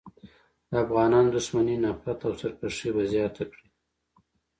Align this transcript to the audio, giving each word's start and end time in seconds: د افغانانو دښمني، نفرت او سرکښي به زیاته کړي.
د 0.69 0.71
افغانانو 0.85 1.33
دښمني، 1.35 1.75
نفرت 1.85 2.19
او 2.27 2.33
سرکښي 2.39 2.89
به 2.95 3.03
زیاته 3.13 3.43
کړي. 3.51 3.67